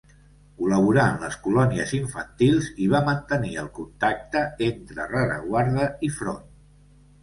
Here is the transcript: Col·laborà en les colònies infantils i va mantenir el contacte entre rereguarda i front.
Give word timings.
Col·laborà 0.61 1.03
en 1.09 1.19
les 1.25 1.37
colònies 1.47 1.93
infantils 1.99 2.71
i 2.87 2.89
va 2.95 3.03
mantenir 3.11 3.55
el 3.67 3.71
contacte 3.79 4.45
entre 4.73 5.11
rereguarda 5.17 5.91
i 6.09 6.15
front. 6.21 6.47